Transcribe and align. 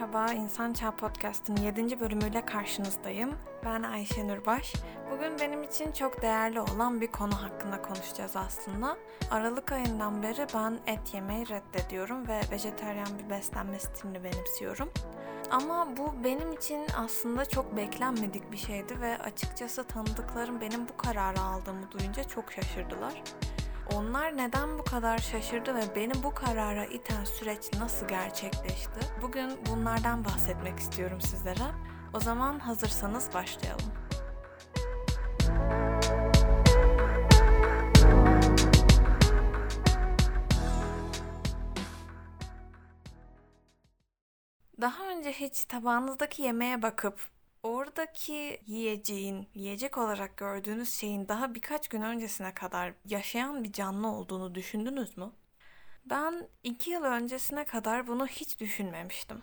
Merhaba, 0.00 0.32
İnsan 0.32 0.72
Çağ 0.72 0.90
Podcast'ın 0.90 1.56
7. 1.56 2.00
bölümüyle 2.00 2.44
karşınızdayım. 2.44 3.34
Ben 3.64 3.82
Ayşe 3.82 4.28
Nurbaş. 4.28 4.74
Bugün 5.10 5.38
benim 5.40 5.62
için 5.62 5.92
çok 5.92 6.22
değerli 6.22 6.60
olan 6.60 7.00
bir 7.00 7.06
konu 7.06 7.42
hakkında 7.42 7.82
konuşacağız 7.82 8.36
aslında. 8.36 8.96
Aralık 9.30 9.72
ayından 9.72 10.22
beri 10.22 10.46
ben 10.54 10.78
et 10.86 11.14
yemeyi 11.14 11.48
reddediyorum 11.48 12.28
ve 12.28 12.40
vejeteryan 12.52 13.08
bir 13.18 13.30
beslenme 13.30 13.78
stilini 13.78 14.24
benimsiyorum. 14.24 14.90
Ama 15.50 15.96
bu 15.96 16.24
benim 16.24 16.52
için 16.52 16.86
aslında 16.96 17.44
çok 17.44 17.76
beklenmedik 17.76 18.52
bir 18.52 18.58
şeydi 18.58 19.00
ve 19.00 19.18
açıkçası 19.18 19.84
tanıdıklarım 19.84 20.60
benim 20.60 20.88
bu 20.88 20.96
kararı 20.96 21.40
aldığımı 21.40 21.90
duyunca 21.90 22.24
çok 22.24 22.52
şaşırdılar. 22.52 23.22
Onlar 23.94 24.36
neden 24.36 24.78
bu 24.78 24.84
kadar 24.84 25.18
şaşırdı 25.18 25.74
ve 25.74 25.96
beni 25.96 26.22
bu 26.22 26.34
karara 26.34 26.84
iten 26.84 27.24
süreç 27.24 27.72
nasıl 27.78 28.08
gerçekleşti? 28.08 29.00
Bugün 29.22 29.50
bunlardan 29.70 30.24
bahsetmek 30.24 30.78
istiyorum 30.78 31.20
sizlere. 31.20 31.74
O 32.14 32.20
zaman 32.20 32.58
hazırsanız 32.58 33.34
başlayalım. 33.34 33.92
Daha 44.80 45.08
önce 45.08 45.32
hiç 45.32 45.64
tabağınızdaki 45.64 46.42
yemeğe 46.42 46.82
bakıp 46.82 47.20
oradaki 47.62 48.60
yiyeceğin, 48.66 49.48
yiyecek 49.54 49.98
olarak 49.98 50.36
gördüğünüz 50.36 50.94
şeyin 50.94 51.28
daha 51.28 51.54
birkaç 51.54 51.88
gün 51.88 52.02
öncesine 52.02 52.54
kadar 52.54 52.94
yaşayan 53.04 53.64
bir 53.64 53.72
canlı 53.72 54.08
olduğunu 54.08 54.54
düşündünüz 54.54 55.16
mü? 55.16 55.32
Ben 56.06 56.48
iki 56.62 56.90
yıl 56.90 57.02
öncesine 57.04 57.64
kadar 57.64 58.06
bunu 58.06 58.26
hiç 58.26 58.60
düşünmemiştim. 58.60 59.42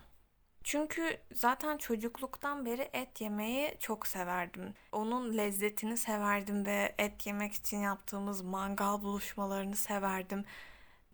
Çünkü 0.63 1.17
zaten 1.33 1.77
çocukluktan 1.77 2.65
beri 2.65 2.89
et 2.93 3.21
yemeyi 3.21 3.77
çok 3.79 4.07
severdim. 4.07 4.73
Onun 4.91 5.37
lezzetini 5.37 5.97
severdim 5.97 6.65
ve 6.65 6.95
et 6.97 7.25
yemek 7.27 7.53
için 7.53 7.77
yaptığımız 7.77 8.41
mangal 8.41 9.01
buluşmalarını 9.01 9.75
severdim. 9.75 10.45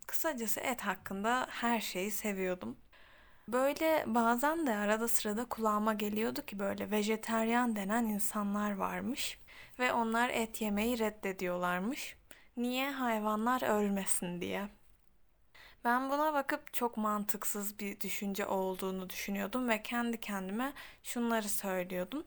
Kısacası 0.08 0.60
et 0.60 0.82
hakkında 0.82 1.48
her 1.50 1.82
şeyi 1.82 2.12
seviyordum. 2.12 2.78
Böyle 3.48 4.04
bazen 4.08 4.68
de 4.68 4.76
arada 4.76 5.08
sırada 5.08 5.46
kulağıma 5.46 5.94
geliyordu 5.94 6.46
ki 6.46 6.60
böyle 6.60 6.92
vejeteryan 6.92 7.76
denen 7.76 8.06
insanlar 8.06 8.72
varmış 8.72 9.40
ve 9.80 9.94
onlar 9.94 10.30
et 10.30 10.62
yemeyi 10.62 11.00
reddediyorlarmış. 11.00 12.16
Niye 12.58 12.92
hayvanlar 12.92 13.62
ölmesin 13.62 14.42
diye. 14.42 14.70
Ben 15.84 16.10
buna 16.10 16.34
bakıp 16.34 16.74
çok 16.74 16.98
mantıksız 16.98 17.80
bir 17.80 18.00
düşünce 18.00 18.46
olduğunu 18.46 19.10
düşünüyordum 19.10 19.70
ve 19.70 19.84
kendi 19.84 20.20
kendime 20.20 20.74
şunları 21.04 21.50
söylüyordum. 21.50 22.24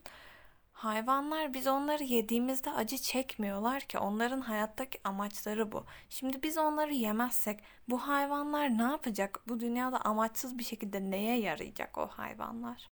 Hayvanlar 0.77 1.55
biz 1.55 1.67
onları 1.67 2.05
yediğimizde 2.05 2.73
acı 2.73 2.99
çekmiyorlar 2.99 3.81
ki 3.81 3.99
onların 3.99 4.41
hayattaki 4.41 5.01
amaçları 5.05 5.73
bu. 5.73 5.85
Şimdi 6.09 6.43
biz 6.43 6.59
onları 6.59 6.93
yemezsek 6.93 7.61
bu 7.89 7.99
hayvanlar 7.99 8.79
ne 8.79 8.83
yapacak? 8.83 9.41
Bu 9.49 9.61
dünyada 9.61 10.01
amaçsız 10.01 10.59
bir 10.59 10.65
şekilde 10.65 11.11
neye 11.11 11.41
yarayacak 11.41 11.99
o 11.99 12.07
hayvanlar? 12.07 12.89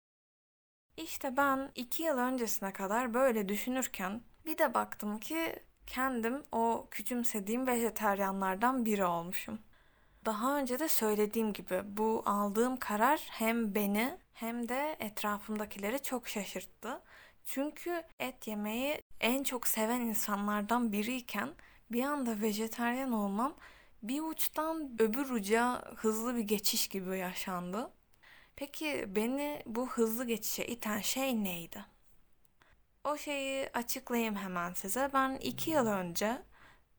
İşte 0.97 1.37
ben 1.37 1.71
iki 1.75 2.03
yıl 2.03 2.19
öncesine 2.19 2.73
kadar 2.73 3.15
böyle 3.15 3.49
düşünürken 3.49 4.23
bir 4.47 4.59
de 4.59 4.75
baktım 4.75 5.19
ki 5.19 5.63
kendim 5.87 6.43
o 6.53 6.89
küçümsediğim 6.91 7.67
vejeteryanlardan 7.67 8.85
biri 8.85 9.05
olmuşum. 9.05 9.59
Daha 10.25 10.59
önce 10.59 10.79
de 10.79 10.89
söylediğim 10.89 11.53
gibi 11.53 11.83
bu 11.85 12.23
aldığım 12.27 12.77
karar 12.77 13.27
hem 13.31 13.75
beni 13.75 14.19
hem 14.33 14.69
de 14.69 14.97
etrafımdakileri 15.01 16.03
çok 16.03 16.29
şaşırttı. 16.29 17.01
Çünkü 17.49 18.03
et 18.19 18.47
yemeyi 18.47 19.03
en 19.21 19.43
çok 19.43 19.67
seven 19.67 20.01
insanlardan 20.01 20.93
biriyken 20.93 21.55
bir 21.91 22.05
anda 22.05 22.41
vejeteryan 22.41 23.13
olmam 23.13 23.55
bir 24.03 24.21
uçtan 24.21 24.97
öbür 24.99 25.31
uca 25.31 25.83
hızlı 25.97 26.37
bir 26.37 26.41
geçiş 26.41 26.89
gibi 26.89 27.19
yaşandı. 27.19 27.91
Peki 28.57 29.05
beni 29.09 29.63
bu 29.67 29.91
hızlı 29.91 30.27
geçişe 30.27 30.67
iten 30.67 31.01
şey 31.01 31.45
neydi? 31.45 31.85
O 33.05 33.17
şeyi 33.17 33.71
açıklayayım 33.75 34.37
hemen 34.37 34.73
size. 34.73 35.11
Ben 35.15 35.37
iki 35.37 35.71
yıl 35.71 35.87
önce 35.87 36.43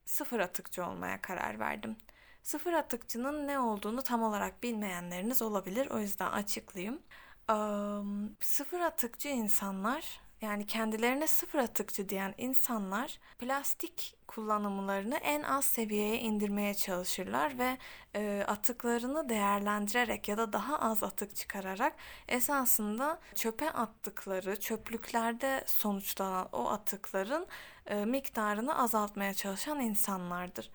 sıfır 0.04 0.40
atıkçı 0.40 0.86
olmaya 0.86 1.22
karar 1.22 1.58
verdim. 1.58 1.96
Sıfır 2.42 2.72
atıkçının 2.72 3.46
ne 3.46 3.58
olduğunu 3.58 4.02
tam 4.02 4.22
olarak 4.22 4.62
bilmeyenleriniz 4.62 5.42
olabilir. 5.42 5.90
O 5.90 5.98
yüzden 5.98 6.30
açıklayayım. 6.30 7.02
Um, 7.50 8.36
sıfır 8.40 8.80
atıkçı 8.80 9.28
insanlar 9.28 10.29
yani 10.40 10.66
kendilerine 10.66 11.26
sıfır 11.26 11.58
atıkçı 11.58 12.08
diyen 12.08 12.34
insanlar 12.38 13.18
plastik 13.38 14.16
kullanımlarını 14.26 15.16
en 15.16 15.42
az 15.42 15.64
seviyeye 15.64 16.18
indirmeye 16.18 16.74
çalışırlar 16.74 17.58
ve 17.58 17.78
e, 18.14 18.44
atıklarını 18.46 19.28
değerlendirerek 19.28 20.28
ya 20.28 20.36
da 20.38 20.52
daha 20.52 20.78
az 20.78 21.02
atık 21.02 21.36
çıkararak 21.36 21.94
esasında 22.28 23.20
çöpe 23.34 23.70
attıkları 23.70 24.60
çöplüklerde 24.60 25.64
sonuçlanan 25.66 26.48
o 26.52 26.68
atıkların 26.68 27.46
e, 27.86 28.04
miktarını 28.04 28.78
azaltmaya 28.82 29.34
çalışan 29.34 29.80
insanlardır. 29.80 30.70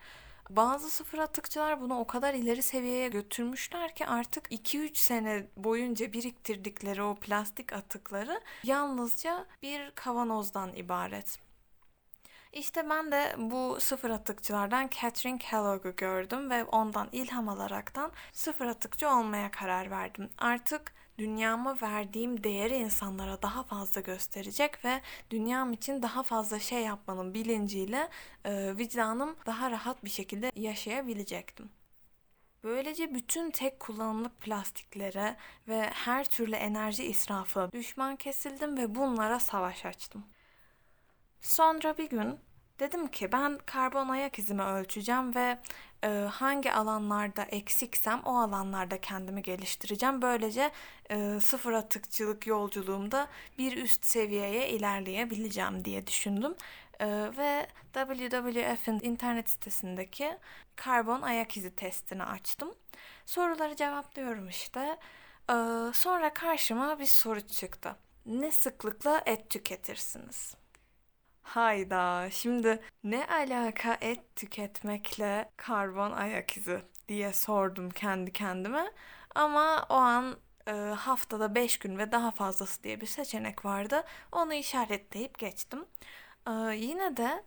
Bazı 0.50 0.90
sıfır 0.90 1.18
atıkçılar 1.18 1.82
bunu 1.82 2.00
o 2.00 2.08
kadar 2.08 2.34
ileri 2.34 2.62
seviyeye 2.62 3.10
götürmüşler 3.10 3.96
ki 3.96 4.06
artık 4.06 4.52
2-3 4.52 4.96
sene 4.96 5.48
boyunca 5.58 6.14
biriktirdikleri 6.14 7.04
o 7.04 7.16
plastik 7.16 7.74
atıkları 7.74 8.42
yalnızca 8.64 9.46
bir 9.62 9.92
kavanozdan 9.92 10.74
ibaret. 10.74 11.40
İşte 12.54 12.90
ben 12.90 13.12
de 13.12 13.36
bu 13.38 13.78
sıfır 13.80 14.10
atıkçılardan 14.10 14.90
Catherine 15.02 15.38
Kellogg'u 15.38 15.96
gördüm 15.96 16.50
ve 16.50 16.64
ondan 16.64 17.10
ilham 17.12 17.50
alaraktan 17.50 18.12
sıfır 18.34 18.66
atıkçı 18.66 19.10
olmaya 19.10 19.52
karar 19.52 19.92
verdim. 19.92 20.30
Artık 20.38 20.94
dünyama 21.18 21.82
verdiğim 21.82 22.44
değeri 22.44 22.76
insanlara 22.76 23.42
daha 23.42 23.64
fazla 23.64 24.02
gösterecek 24.02 24.86
ve 24.86 25.02
dünyam 25.30 25.74
için 25.74 26.02
daha 26.02 26.24
fazla 26.24 26.60
şey 26.60 26.82
yapmanın 26.82 27.34
bilinciyle 27.34 28.10
e, 28.46 28.78
vicdanım 28.78 29.36
daha 29.46 29.72
rahat 29.72 30.04
bir 30.04 30.10
şekilde 30.10 30.52
yaşayabilecektim. 30.56 31.70
Böylece 32.64 33.14
bütün 33.14 33.52
tek 33.52 33.80
kullanımlık 33.80 34.42
plastiklere 34.42 35.38
ve 35.68 35.82
her 35.82 36.26
türlü 36.26 36.56
enerji 36.56 37.04
israfı 37.04 37.70
düşman 37.72 38.16
kesildim 38.16 38.78
ve 38.78 38.96
bunlara 38.96 39.40
savaş 39.40 39.86
açtım. 39.86 40.26
Sonra 41.42 41.98
bir 41.98 42.10
gün 42.10 42.40
dedim 42.80 43.08
ki 43.08 43.32
ben 43.32 43.60
karbon 43.66 44.10
ayak 44.10 44.40
izimi 44.40 44.64
ölçeceğim 44.64 45.36
ve 45.36 45.60
e, 46.04 46.08
hangi 46.32 46.74
alanlarda 46.74 47.44
eksiksem 47.44 48.22
o 48.26 48.38
alanlarda 48.38 49.02
kendimi 49.02 49.42
geliştireceğim. 49.42 50.22
Böylece 50.22 50.72
e, 51.10 51.40
sıfır 51.40 51.74
atıkçılık 51.74 52.48
yolculuğumda 52.48 53.28
bir 53.58 53.78
üst 53.78 54.06
seviyeye 54.06 54.70
ilerleyebileceğim 54.70 55.86
diye 55.86 56.08
düşündüm. 56.08 56.56
E, 57.00 57.08
ve 57.38 57.68
WWF'in 57.94 59.00
internet 59.04 59.50
sitesindeki 59.50 60.38
karbon 60.76 61.22
ayak 61.22 61.58
izi 61.58 61.76
testini 61.76 62.24
açtım. 62.24 62.74
Soruları 63.26 63.76
cevaplıyorum 63.76 64.50
işte. 64.50 64.98
E, 65.50 65.56
sonra 65.94 66.34
karşıma 66.34 67.00
bir 67.00 67.06
soru 67.06 67.48
çıktı. 67.48 67.96
Ne 68.26 68.52
sıklıkla 68.52 69.22
et 69.26 69.50
tüketirsiniz? 69.50 70.65
Hayda 71.46 72.30
şimdi 72.32 72.82
ne 73.04 73.28
alaka 73.28 73.98
et 74.02 74.36
tüketmekle 74.36 75.52
karbon 75.58 76.12
ayak 76.12 76.58
izi 76.58 76.82
diye 77.08 77.34
sordum 77.34 77.90
kendi 77.90 78.34
kendime. 78.34 78.92
Ama 79.36 79.86
o 79.90 79.94
an 79.96 80.38
e, 80.68 80.72
haftada 80.98 81.56
5 81.56 81.80
gün 81.80 81.98
ve 81.98 82.12
daha 82.12 82.32
fazlası 82.32 82.84
diye 82.84 83.02
bir 83.02 83.06
seçenek 83.06 83.66
vardı. 83.66 84.04
Onu 84.32 84.54
işaretleyip 84.54 85.40
geçtim. 85.40 85.86
E, 86.48 86.52
yine 86.76 87.18
de 87.18 87.44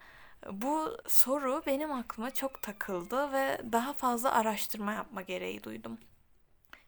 bu 0.52 0.96
soru 1.08 1.62
benim 1.66 1.92
aklıma 1.92 2.30
çok 2.34 2.62
takıldı 2.62 3.32
ve 3.32 3.60
daha 3.72 3.92
fazla 3.92 4.32
araştırma 4.32 4.92
yapma 4.92 5.22
gereği 5.22 5.64
duydum. 5.64 5.98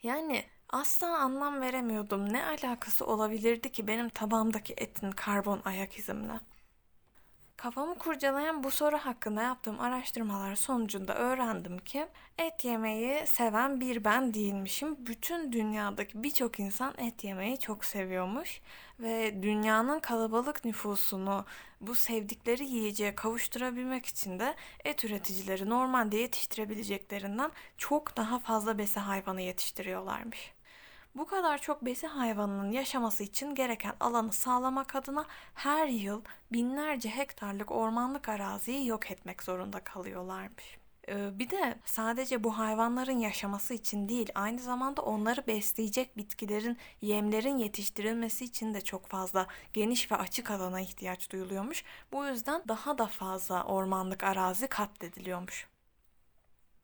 Yani 0.03 0.45
asla 0.71 1.19
anlam 1.19 1.61
veremiyordum. 1.61 2.33
Ne 2.33 2.45
alakası 2.47 3.07
olabilirdi 3.07 3.73
ki 3.73 3.87
benim 3.87 4.09
tabağımdaki 4.09 4.75
etin 4.77 5.11
karbon 5.13 5.63
ayak 5.65 5.99
izimle? 5.99 6.41
Kafamı 7.63 7.99
kurcalayan 7.99 8.65
bu 8.65 8.71
soru 8.71 8.99
hakkında 8.99 9.43
yaptığım 9.43 9.81
araştırmalar 9.81 10.55
sonucunda 10.55 11.15
öğrendim 11.15 11.79
ki 11.79 12.07
et 12.39 12.65
yemeyi 12.65 13.27
seven 13.27 13.81
bir 13.81 14.05
ben 14.05 14.35
değilmişim. 14.35 15.07
Bütün 15.07 15.53
dünyadaki 15.53 16.23
birçok 16.23 16.61
insan 16.61 16.95
et 16.99 17.25
yemeyi 17.25 17.59
çok 17.59 17.85
seviyormuş 17.85 18.61
ve 19.01 19.43
dünyanın 19.43 20.01
kalabalık 20.01 20.65
nüfusunu 20.65 21.45
bu 21.81 21.95
sevdikleri 21.95 22.65
yiyeceğe 22.65 23.15
kavuşturabilmek 23.15 24.07
için 24.07 24.39
de 24.39 24.55
et 24.85 25.05
üreticileri 25.05 25.71
normalde 25.71 26.17
yetiştirebileceklerinden 26.17 27.51
çok 27.79 28.17
daha 28.17 28.39
fazla 28.39 28.79
besi 28.79 29.01
hayvanı 29.01 29.41
yetiştiriyorlarmış. 29.41 30.53
Bu 31.15 31.27
kadar 31.27 31.59
çok 31.59 31.85
besi 31.85 32.07
hayvanının 32.07 32.73
yaşaması 32.73 33.23
için 33.23 33.55
gereken 33.55 33.95
alanı 34.01 34.33
sağlamak 34.33 34.95
adına 34.95 35.27
her 35.55 35.87
yıl 35.87 36.23
binlerce 36.53 37.09
hektarlık 37.09 37.71
ormanlık 37.71 38.29
araziyi 38.29 38.87
yok 38.87 39.11
etmek 39.11 39.43
zorunda 39.43 39.85
kalıyorlarmış. 39.85 40.79
Ee, 41.09 41.39
bir 41.39 41.51
de 41.51 41.79
sadece 41.85 42.45
bu 42.45 42.59
hayvanların 42.59 43.19
yaşaması 43.19 43.75
için 43.75 44.09
değil, 44.09 44.29
aynı 44.35 44.59
zamanda 44.59 45.03
onları 45.03 45.47
besleyecek 45.47 46.17
bitkilerin, 46.17 46.79
yemlerin 47.03 47.59
yetiştirilmesi 47.59 48.45
için 48.45 48.75
de 48.75 48.81
çok 48.81 49.07
fazla 49.07 49.47
geniş 49.73 50.13
ve 50.13 50.17
açık 50.17 50.51
alana 50.51 50.81
ihtiyaç 50.81 51.31
duyuluyormuş. 51.31 51.85
Bu 52.13 52.25
yüzden 52.25 52.63
daha 52.69 52.99
da 52.99 53.07
fazla 53.07 53.65
ormanlık 53.65 54.25
arazi 54.25 54.67
katlediliyormuş. 54.67 55.69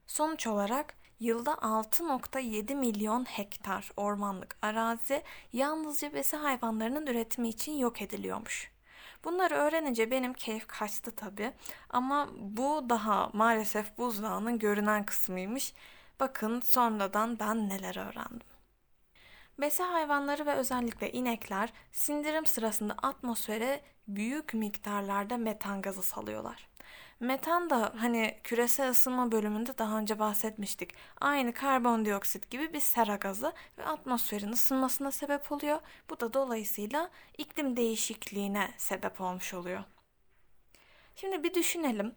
Sonuç 0.06 0.46
olarak 0.46 0.94
yılda 1.20 1.52
6.7 1.52 2.74
milyon 2.74 3.24
hektar 3.24 3.90
ormanlık 3.96 4.56
arazi 4.62 5.22
yalnızca 5.52 6.14
besi 6.14 6.36
hayvanlarının 6.36 7.06
üretimi 7.06 7.48
için 7.48 7.72
yok 7.72 8.02
ediliyormuş. 8.02 8.70
Bunları 9.24 9.54
öğrenince 9.54 10.10
benim 10.10 10.32
keyif 10.32 10.66
kaçtı 10.66 11.10
tabii. 11.10 11.52
Ama 11.90 12.28
bu 12.38 12.86
daha 12.88 13.30
maalesef 13.32 13.98
buzdağının 13.98 14.58
görünen 14.58 15.06
kısmıymış. 15.06 15.74
Bakın 16.20 16.60
sonradan 16.60 17.38
ben 17.38 17.68
neler 17.68 18.08
öğrendim. 18.08 18.46
Besi 19.58 19.82
hayvanları 19.82 20.46
ve 20.46 20.54
özellikle 20.54 21.12
inekler 21.12 21.72
sindirim 21.92 22.46
sırasında 22.46 22.94
atmosfere 23.02 23.80
büyük 24.08 24.54
miktarlarda 24.54 25.36
metan 25.36 25.82
gazı 25.82 26.02
salıyorlar. 26.02 26.68
Metan 27.20 27.70
da 27.70 27.92
hani 27.96 28.38
küresel 28.44 28.90
ısınma 28.90 29.32
bölümünde 29.32 29.78
daha 29.78 29.98
önce 29.98 30.18
bahsetmiştik. 30.18 30.94
Aynı 31.20 31.52
karbondioksit 31.52 32.50
gibi 32.50 32.72
bir 32.72 32.80
sera 32.80 33.16
gazı 33.16 33.52
ve 33.78 33.84
atmosferin 33.84 34.52
ısınmasına 34.52 35.10
sebep 35.10 35.52
oluyor. 35.52 35.80
Bu 36.10 36.20
da 36.20 36.32
dolayısıyla 36.32 37.10
iklim 37.38 37.76
değişikliğine 37.76 38.70
sebep 38.76 39.20
olmuş 39.20 39.54
oluyor. 39.54 39.84
Şimdi 41.16 41.42
bir 41.42 41.54
düşünelim. 41.54 42.14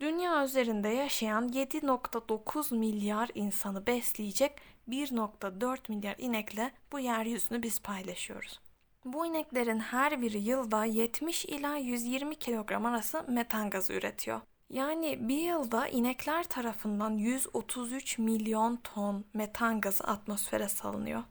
Dünya 0.00 0.44
üzerinde 0.44 0.88
yaşayan 0.88 1.48
7.9 1.48 2.76
milyar 2.76 3.30
insanı 3.34 3.86
besleyecek 3.86 4.52
1.4 4.88 5.78
milyar 5.88 6.14
inekle 6.18 6.72
bu 6.92 7.00
yeryüzünü 7.00 7.62
biz 7.62 7.80
paylaşıyoruz. 7.80 8.65
Bu 9.06 9.26
ineklerin 9.26 9.78
her 9.78 10.22
biri 10.22 10.38
yılda 10.38 10.84
70 10.84 11.44
ila 11.44 11.76
120 11.76 12.34
kilogram 12.34 12.86
arası 12.86 13.24
metan 13.28 13.70
gazı 13.70 13.92
üretiyor. 13.92 14.40
Yani 14.70 15.28
bir 15.28 15.38
yılda 15.38 15.88
inekler 15.88 16.44
tarafından 16.44 17.10
133 17.10 18.18
milyon 18.18 18.76
ton 18.76 19.24
metan 19.34 19.80
gazı 19.80 20.04
atmosfere 20.04 20.68
salınıyor. 20.68 21.22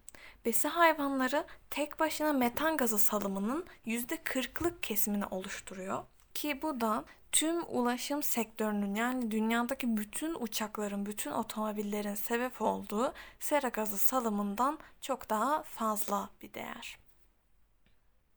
Besi 0.46 0.68
hayvanları 0.68 1.46
tek 1.70 2.00
başına 2.00 2.34
metan 2.34 2.78
gazı 2.78 2.98
salımının 2.98 3.66
%40'lık 3.86 4.84
kesimini 4.84 5.26
oluşturuyor. 5.26 6.04
Ki 6.34 6.62
bu 6.62 6.82
da 6.82 7.06
tüm 7.32 7.64
ulaşım 7.68 8.24
sektörünün 8.24 8.96
yani 8.96 9.32
dünyadaki 9.32 9.98
bütün 9.98 10.36
uçakların, 10.40 11.06
bütün 11.06 11.32
otomobillerin 11.32 12.16
sebep 12.16 12.62
olduğu 12.62 13.14
sera 13.40 13.68
gazı 13.68 13.98
salımından 13.98 14.80
çok 15.02 15.30
daha 15.30 15.64
fazla 15.64 16.30
bir 16.42 16.54
değer. 16.54 17.05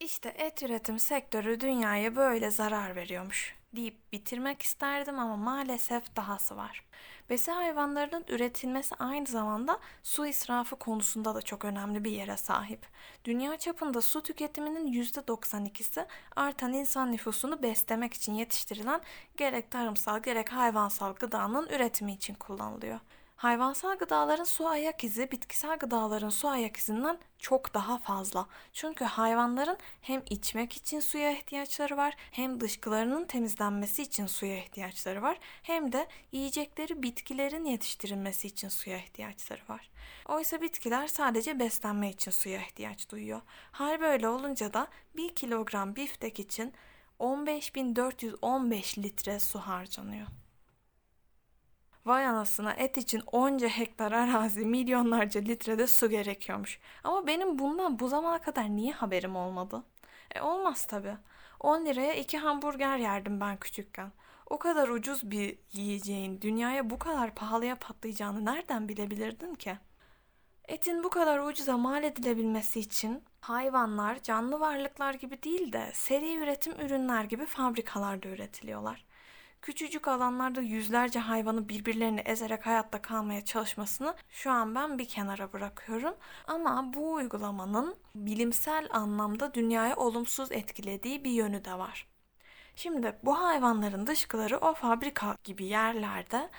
İşte 0.00 0.28
et 0.28 0.62
üretim 0.62 0.98
sektörü 0.98 1.60
dünyaya 1.60 2.16
böyle 2.16 2.50
zarar 2.50 2.96
veriyormuş 2.96 3.54
deyip 3.72 4.12
bitirmek 4.12 4.62
isterdim 4.62 5.18
ama 5.18 5.36
maalesef 5.36 6.16
dahası 6.16 6.56
var. 6.56 6.84
Besi 7.30 7.50
hayvanlarının 7.50 8.24
üretilmesi 8.28 8.94
aynı 8.94 9.26
zamanda 9.26 9.80
su 10.02 10.26
israfı 10.26 10.76
konusunda 10.76 11.34
da 11.34 11.42
çok 11.42 11.64
önemli 11.64 12.04
bir 12.04 12.10
yere 12.10 12.36
sahip. 12.36 12.86
Dünya 13.24 13.58
çapında 13.58 14.00
su 14.00 14.22
tüketiminin 14.22 14.92
%92'si 14.92 16.06
artan 16.36 16.72
insan 16.72 17.12
nüfusunu 17.12 17.62
beslemek 17.62 18.14
için 18.14 18.34
yetiştirilen 18.34 19.00
gerek 19.36 19.70
tarımsal 19.70 20.22
gerek 20.22 20.52
hayvansal 20.52 21.14
gıdanın 21.14 21.66
üretimi 21.68 22.12
için 22.12 22.34
kullanılıyor. 22.34 23.00
Hayvansal 23.38 23.99
gıdaların 23.99 24.44
su 24.44 24.69
ayak 24.69 25.05
izi 25.05 25.31
bitkisel 25.31 25.79
gıdaların 25.79 26.29
su 26.29 26.49
ayak 26.49 26.76
izinden 26.76 27.19
çok 27.38 27.75
daha 27.75 27.99
fazla. 27.99 28.46
Çünkü 28.73 29.05
hayvanların 29.05 29.79
hem 30.00 30.23
içmek 30.31 30.73
için 30.76 31.00
suya 31.00 31.31
ihtiyaçları 31.31 31.96
var, 31.96 32.17
hem 32.31 32.61
dışkılarının 32.61 33.25
temizlenmesi 33.25 34.02
için 34.02 34.26
suya 34.26 34.56
ihtiyaçları 34.56 35.23
var, 35.23 35.38
hem 35.62 35.93
de 35.93 36.06
yiyecekleri 36.32 37.02
bitkilerin 37.02 37.64
yetiştirilmesi 37.64 38.46
için 38.46 38.69
suya 38.69 38.99
ihtiyaçları 38.99 39.62
var. 39.69 39.90
Oysa 40.29 40.61
bitkiler 40.61 41.06
sadece 41.06 41.58
beslenme 41.58 42.11
için 42.11 42.31
suya 42.31 42.61
ihtiyaç 42.61 43.11
duyuyor. 43.11 43.40
Hal 43.73 44.00
böyle 44.00 44.29
olunca 44.29 44.73
da 44.73 44.88
1 45.17 45.35
kilogram 45.35 45.96
biftek 45.96 46.40
için 46.40 46.73
15.415 47.20 49.02
litre 49.02 49.40
su 49.40 49.58
harcanıyor. 49.58 50.26
Vay 52.08 52.26
anasına 52.26 52.72
et 52.72 52.96
için 52.96 53.22
onca 53.32 53.69
hektar 53.69 54.12
arazi 54.12 54.66
milyonlarca 54.66 55.40
litrede 55.40 55.87
su 55.87 56.10
gerekiyormuş. 56.10 56.81
Ama 57.05 57.26
benim 57.26 57.58
bundan 57.58 57.99
bu 57.99 58.08
zamana 58.08 58.38
kadar 58.38 58.76
niye 58.76 58.93
haberim 58.93 59.37
olmadı? 59.37 59.84
E 60.34 60.40
olmaz 60.40 60.87
tabi. 60.87 61.16
10 61.60 61.87
liraya 61.87 62.14
iki 62.14 62.38
hamburger 62.38 62.99
yerdim 62.99 63.40
ben 63.40 63.56
küçükken. 63.56 64.12
O 64.46 64.58
kadar 64.58 64.88
ucuz 64.88 65.31
bir 65.31 65.58
yiyeceğin 65.72 66.40
dünyaya 66.40 66.90
bu 66.90 66.99
kadar 66.99 67.34
pahalıya 67.34 67.78
patlayacağını 67.78 68.44
nereden 68.44 68.88
bilebilirdin 68.88 69.54
ki? 69.54 69.78
Etin 70.69 71.04
bu 71.04 71.11
kadar 71.11 71.38
ucuza 71.38 71.76
mal 71.76 72.04
edilebilmesi 72.04 72.81
için 72.81 73.25
hayvanlar 73.40 74.22
canlı 74.22 74.61
varlıklar 74.61 75.14
gibi 75.14 75.43
değil 75.43 75.72
de 75.72 75.90
seri 75.94 76.37
üretim 76.37 76.81
ürünler 76.81 77.25
gibi 77.25 77.46
fabrikalarda 77.46 78.28
üretiliyorlar 78.28 79.07
küçücük 79.62 80.08
alanlarda 80.08 80.60
yüzlerce 80.60 81.19
hayvanı 81.19 81.69
birbirlerini 81.69 82.20
ezerek 82.20 82.66
hayatta 82.66 83.02
kalmaya 83.02 83.44
çalışmasını 83.44 84.14
şu 84.31 84.50
an 84.50 84.75
ben 84.75 84.99
bir 84.99 85.08
kenara 85.08 85.52
bırakıyorum. 85.52 86.14
Ama 86.46 86.93
bu 86.94 87.12
uygulamanın 87.12 87.96
bilimsel 88.14 88.88
anlamda 88.90 89.55
dünyaya 89.55 89.96
olumsuz 89.96 90.52
etkilediği 90.52 91.25
bir 91.25 91.31
yönü 91.31 91.64
de 91.64 91.78
var. 91.78 92.06
Şimdi 92.76 93.19
bu 93.22 93.40
hayvanların 93.40 94.06
dışkıları 94.06 94.59
o 94.59 94.75
fabrika 94.75 95.37
gibi 95.44 95.64
yerlerde 95.64 96.50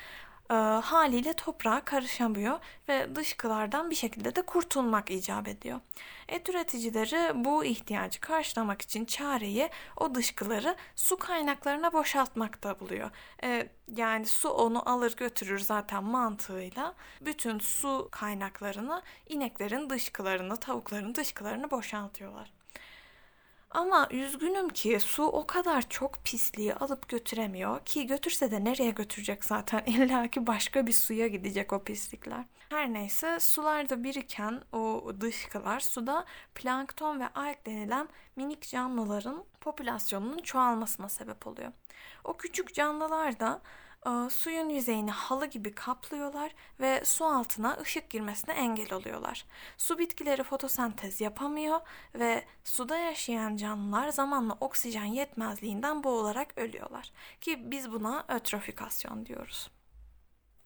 e, 0.51 0.53
haliyle 0.83 1.33
toprağa 1.33 1.85
karışamıyor 1.85 2.59
ve 2.89 3.15
dışkılardan 3.15 3.89
bir 3.89 3.95
şekilde 3.95 4.35
de 4.35 4.41
kurtulmak 4.41 5.11
icap 5.11 5.47
ediyor. 5.47 5.79
Et 6.27 6.49
üreticileri 6.49 7.45
bu 7.45 7.65
ihtiyacı 7.65 8.21
karşılamak 8.21 8.81
için 8.81 9.05
çareyi 9.05 9.69
o 9.97 10.15
dışkıları 10.15 10.75
su 10.95 11.17
kaynaklarına 11.17 11.93
boşaltmakta 11.93 12.79
buluyor. 12.79 13.11
E, 13.43 13.69
yani 13.95 14.25
su 14.25 14.49
onu 14.49 14.89
alır 14.89 15.15
götürür 15.15 15.59
zaten 15.59 16.03
mantığıyla 16.03 16.95
bütün 17.21 17.59
su 17.59 18.07
kaynaklarını 18.11 19.01
ineklerin 19.29 19.89
dışkılarını, 19.89 20.57
tavukların 20.57 21.15
dışkılarını 21.15 21.71
boşaltıyorlar. 21.71 22.58
Ama 23.71 24.07
üzgünüm 24.11 24.69
ki 24.69 24.99
su 24.99 25.23
o 25.23 25.47
kadar 25.47 25.89
çok 25.89 26.23
pisliği 26.23 26.73
alıp 26.73 27.09
götüremiyor 27.09 27.85
ki 27.85 28.07
götürse 28.07 28.51
de 28.51 28.63
nereye 28.63 28.91
götürecek 28.91 29.45
zaten 29.45 29.83
illa 29.85 30.27
ki 30.27 30.47
başka 30.47 30.87
bir 30.87 30.93
suya 30.93 31.27
gidecek 31.27 31.73
o 31.73 31.83
pislikler. 31.83 32.45
Her 32.69 32.93
neyse 32.93 33.39
sularda 33.39 34.03
biriken 34.03 34.61
o 34.73 35.13
dışkılar 35.21 35.79
suda 35.79 36.25
plankton 36.55 37.19
ve 37.19 37.27
alg 37.27 37.65
denilen 37.65 38.09
minik 38.35 38.61
canlıların 38.69 39.43
popülasyonunun 39.61 40.37
çoğalmasına 40.37 41.09
sebep 41.09 41.47
oluyor. 41.47 41.71
O 42.23 42.37
küçük 42.37 42.73
canlılar 42.73 43.39
da 43.39 43.61
e, 44.05 44.29
suyun 44.29 44.69
yüzeyini 44.69 45.11
halı 45.11 45.45
gibi 45.45 45.75
kaplıyorlar 45.75 46.55
ve 46.79 47.01
su 47.05 47.25
altına 47.25 47.77
ışık 47.81 48.09
girmesine 48.09 48.53
engel 48.53 48.93
oluyorlar. 48.93 49.45
Su 49.77 49.97
bitkileri 49.97 50.43
fotosentez 50.43 51.21
yapamıyor 51.21 51.79
ve 52.15 52.45
suda 52.63 52.97
yaşayan 52.97 53.55
canlılar 53.55 54.09
zamanla 54.09 54.57
oksijen 54.59 55.05
yetmezliğinden 55.05 56.03
boğularak 56.03 56.57
ölüyorlar. 56.57 57.11
Ki 57.41 57.71
biz 57.71 57.91
buna 57.91 58.25
ötrofikasyon 58.27 59.25
diyoruz. 59.25 59.69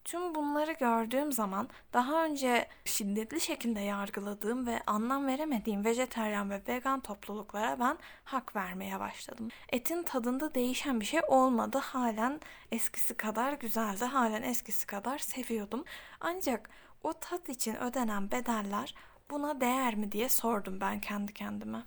Tüm 0.05 0.35
bunları 0.35 0.71
gördüğüm 0.71 1.31
zaman 1.31 1.69
daha 1.93 2.25
önce 2.25 2.67
şiddetli 2.85 3.41
şekilde 3.41 3.79
yargıladığım 3.79 4.67
ve 4.67 4.81
anlam 4.87 5.27
veremediğim 5.27 5.85
vejeteryan 5.85 6.49
ve 6.49 6.61
vegan 6.67 6.99
topluluklara 6.99 7.79
ben 7.79 7.97
hak 8.23 8.55
vermeye 8.55 8.99
başladım. 8.99 9.49
Etin 9.69 10.03
tadında 10.03 10.55
değişen 10.55 10.99
bir 10.99 11.05
şey 11.05 11.21
olmadı. 11.27 11.77
Halen 11.77 12.39
eskisi 12.71 13.17
kadar 13.17 13.53
güzeldi. 13.53 14.05
Halen 14.05 14.43
eskisi 14.43 14.87
kadar 14.87 15.17
seviyordum. 15.17 15.83
Ancak 16.19 16.69
o 17.03 17.13
tat 17.13 17.49
için 17.49 17.75
ödenen 17.75 18.31
bedeller 18.31 18.95
buna 19.31 19.61
değer 19.61 19.95
mi 19.95 20.11
diye 20.11 20.29
sordum 20.29 20.81
ben 20.81 21.01
kendi 21.01 21.33
kendime. 21.33 21.83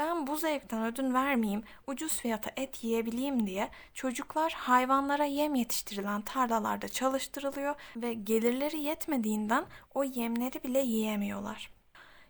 Ben 0.00 0.26
bu 0.26 0.36
zevkten 0.36 0.84
ödün 0.84 1.14
vermeyeyim, 1.14 1.62
ucuz 1.86 2.20
fiyata 2.20 2.50
et 2.56 2.84
yiyebileyim 2.84 3.46
diye 3.46 3.68
çocuklar 3.94 4.52
hayvanlara 4.52 5.24
yem 5.24 5.54
yetiştirilen 5.54 6.22
tarlalarda 6.22 6.88
çalıştırılıyor 6.88 7.74
ve 7.96 8.14
gelirleri 8.14 8.80
yetmediğinden 8.80 9.64
o 9.94 10.04
yemleri 10.04 10.62
bile 10.64 10.78
yiyemiyorlar. 10.78 11.70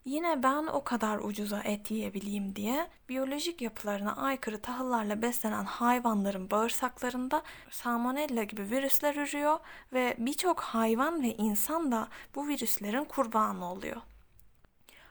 Yine 0.04 0.42
ben 0.42 0.66
o 0.66 0.84
kadar 0.84 1.18
ucuza 1.18 1.60
et 1.60 1.90
yiyebileyim 1.90 2.56
diye 2.56 2.86
biyolojik 3.08 3.62
yapılarına 3.62 4.16
aykırı 4.16 4.60
tahıllarla 4.60 5.22
beslenen 5.22 5.64
hayvanların 5.64 6.50
bağırsaklarında 6.50 7.42
salmonella 7.70 8.42
gibi 8.44 8.70
virüsler 8.70 9.14
ürüyor 9.16 9.58
ve 9.92 10.16
birçok 10.18 10.60
hayvan 10.60 11.22
ve 11.22 11.36
insan 11.36 11.92
da 11.92 12.08
bu 12.34 12.48
virüslerin 12.48 13.04
kurbanı 13.04 13.72
oluyor. 13.72 14.02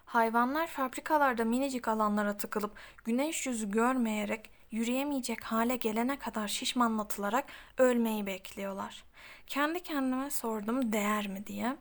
Hayvanlar 0.10 0.68
fabrikalarda 0.68 1.46
minicik 1.46 1.88
alanlara 1.88 2.38
tıkılıp 2.38 2.72
güneş 3.06 3.46
yüzü 3.46 3.72
görmeyerek 3.72 4.50
yürüyemeyecek 4.72 5.44
hale 5.44 5.76
gelene 5.76 6.20
kadar 6.20 6.48
şişmanlatılarak 6.48 7.46
ölmeyi 7.78 8.26
bekliyorlar. 8.26 9.04
Kendi 9.48 9.84
kendime 9.84 10.30
sordum 10.30 10.94
değer 10.94 11.28
mi 11.28 11.48
diye 11.48 11.78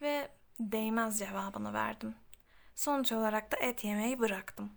ve 0.00 0.28
değmez 0.60 1.18
cevabını 1.18 1.72
verdim. 1.72 2.14
Sonuç 2.74 3.12
olarak 3.12 3.52
da 3.52 3.56
et 3.56 3.84
yemeyi 3.84 4.18
bıraktım. 4.18 4.72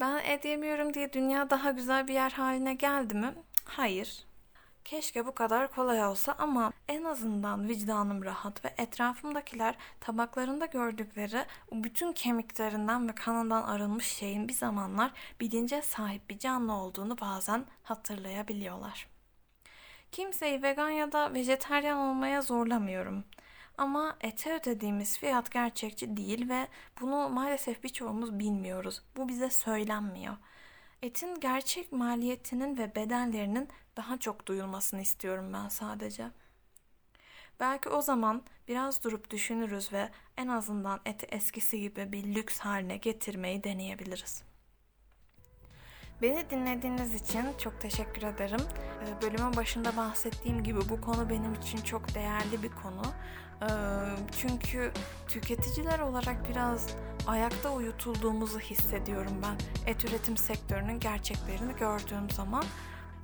Ben 0.00 0.18
et 0.18 0.44
yemiyorum 0.44 0.94
diye 0.94 1.12
dünya 1.12 1.50
daha 1.50 1.70
güzel 1.70 2.08
bir 2.08 2.14
yer 2.14 2.30
haline 2.30 2.74
geldi 2.74 3.14
mi? 3.14 3.34
Hayır. 3.64 4.26
Keşke 4.86 5.26
bu 5.26 5.34
kadar 5.34 5.68
kolay 5.72 6.04
olsa 6.04 6.34
ama 6.38 6.72
en 6.88 7.04
azından 7.04 7.68
vicdanım 7.68 8.24
rahat 8.24 8.64
ve 8.64 8.74
etrafımdakiler 8.78 9.74
tabaklarında 10.00 10.66
gördükleri 10.66 11.44
o 11.70 11.84
bütün 11.84 12.12
kemiklerinden 12.12 13.08
ve 13.08 13.14
kanından 13.14 13.62
arınmış 13.62 14.06
şeyin 14.06 14.48
bir 14.48 14.52
zamanlar 14.52 15.12
bilince 15.40 15.82
sahip 15.82 16.30
bir 16.30 16.38
canlı 16.38 16.72
olduğunu 16.72 17.18
bazen 17.20 17.64
hatırlayabiliyorlar. 17.82 19.08
Kimseyi 20.12 20.62
vegan 20.62 20.90
ya 20.90 21.12
da 21.12 21.34
vejeteryan 21.34 21.98
olmaya 21.98 22.42
zorlamıyorum. 22.42 23.24
Ama 23.78 24.16
ete 24.20 24.54
ödediğimiz 24.54 25.18
fiyat 25.18 25.50
gerçekçi 25.50 26.16
değil 26.16 26.48
ve 26.48 26.68
bunu 27.00 27.28
maalesef 27.28 27.82
birçoğumuz 27.82 28.38
bilmiyoruz. 28.38 29.02
Bu 29.16 29.28
bize 29.28 29.50
söylenmiyor. 29.50 30.36
Etin 31.02 31.40
gerçek 31.40 31.92
maliyetinin 31.92 32.78
ve 32.78 32.94
bedellerinin 32.94 33.68
daha 33.96 34.18
çok 34.18 34.46
duyulmasını 34.46 35.00
istiyorum 35.00 35.52
ben 35.52 35.68
sadece. 35.68 36.30
Belki 37.60 37.88
o 37.88 38.02
zaman 38.02 38.42
biraz 38.68 39.04
durup 39.04 39.30
düşünürüz 39.30 39.92
ve 39.92 40.10
en 40.36 40.48
azından 40.48 41.00
eti 41.04 41.26
eskisi 41.26 41.80
gibi 41.80 42.12
bir 42.12 42.34
lüks 42.34 42.58
haline 42.58 42.96
getirmeyi 42.96 43.64
deneyebiliriz. 43.64 44.42
Beni 46.22 46.50
dinlediğiniz 46.50 47.14
için 47.14 47.44
çok 47.58 47.80
teşekkür 47.80 48.22
ederim. 48.22 48.60
Ee, 49.02 49.22
bölümün 49.22 49.56
başında 49.56 49.96
bahsettiğim 49.96 50.62
gibi 50.62 50.88
bu 50.88 51.00
konu 51.00 51.30
benim 51.30 51.54
için 51.54 51.78
çok 51.78 52.14
değerli 52.14 52.62
bir 52.62 52.70
konu. 52.70 53.02
Ee, 53.62 53.66
çünkü 54.38 54.92
tüketiciler 55.28 55.98
olarak 55.98 56.48
biraz 56.50 56.86
ayakta 57.26 57.72
uyutulduğumuzu 57.72 58.58
hissediyorum 58.60 59.42
ben 59.42 59.90
et 59.92 60.04
üretim 60.04 60.36
sektörünün 60.36 61.00
gerçeklerini 61.00 61.76
gördüğüm 61.76 62.30
zaman. 62.30 62.64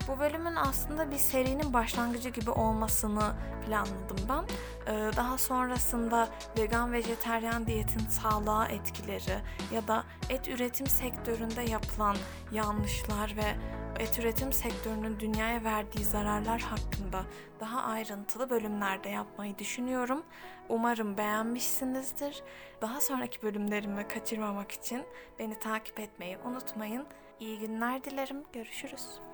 Bu 0.08 0.18
bölümün 0.18 0.56
aslında 0.56 1.10
bir 1.10 1.16
serinin 1.16 1.72
başlangıcı 1.72 2.28
gibi 2.28 2.50
olmasını 2.50 3.32
planladım 3.66 4.16
ben. 4.28 4.44
Ee, 4.86 5.10
daha 5.16 5.38
sonrasında 5.38 6.28
vegan 6.58 6.92
vejeteryan 6.92 7.66
diyetin 7.66 7.98
sağlığa 7.98 8.66
etkileri 8.66 9.38
ya 9.72 9.88
da 9.88 10.04
et 10.30 10.48
üretim 10.48 10.86
sektöründe 10.86 11.62
yapılan 11.62 12.16
yanlışlar 12.52 13.36
ve 13.36 13.56
et 14.02 14.18
üretim 14.18 14.52
sektörünün 14.52 15.20
dünyaya 15.20 15.64
verdiği 15.64 16.04
zararlar 16.04 16.60
hakkında 16.60 17.22
daha 17.60 17.82
ayrıntılı 17.82 18.50
bölümlerde 18.50 19.08
yapmayı 19.08 19.58
düşünüyorum. 19.58 20.22
Umarım 20.68 21.16
beğenmişsinizdir. 21.16 22.42
Daha 22.80 23.00
sonraki 23.00 23.42
bölümlerimi 23.42 24.08
kaçırmamak 24.08 24.72
için 24.72 25.04
beni 25.38 25.58
takip 25.58 26.00
etmeyi 26.00 26.38
unutmayın. 26.38 27.06
İyi 27.40 27.58
günler 27.58 28.04
dilerim. 28.04 28.44
Görüşürüz. 28.52 29.31